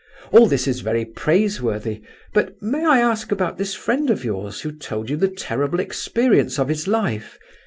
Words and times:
All 0.31 0.47
this 0.47 0.67
is 0.67 0.79
very 0.79 1.05
praiseworthy; 1.05 2.01
but 2.33 2.59
may 2.59 2.83
I 2.83 2.97
ask 2.97 3.31
about 3.31 3.59
this 3.59 3.75
friend 3.75 4.09
of 4.09 4.25
yours, 4.25 4.61
who 4.61 4.71
told 4.71 5.11
you 5.11 5.15
the 5.15 5.27
terrible 5.27 5.79
experience 5.79 6.57
of 6.57 6.69
his 6.69 6.87
life? 6.87 7.37